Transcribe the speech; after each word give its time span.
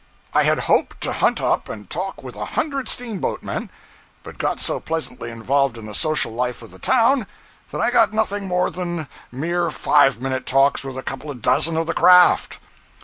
I 0.33 0.41
had 0.41 0.61
hoped 0.61 0.99
to 1.01 1.13
hunt 1.13 1.39
up 1.39 1.69
and 1.69 1.87
talk 1.87 2.23
with 2.23 2.35
a 2.35 2.43
hundred 2.57 2.87
steamboatmen, 2.87 3.69
but 4.23 4.39
got 4.39 4.59
so 4.59 4.79
pleasantly 4.79 5.29
involved 5.29 5.77
in 5.77 5.85
the 5.85 5.93
social 5.93 6.31
life 6.33 6.63
of 6.63 6.71
the 6.71 6.79
town 6.79 7.27
that 7.69 7.81
I 7.81 7.91
got 7.91 8.11
nothing 8.11 8.47
more 8.47 8.71
than 8.71 9.07
mere 9.31 9.69
five 9.69 10.19
minute 10.19 10.47
talks 10.47 10.83
with 10.83 10.97
a 10.97 11.03
couple 11.03 11.29
of 11.29 11.43
dozen 11.43 11.77
of 11.77 11.85
the 11.85 11.93
craft. 11.93 12.57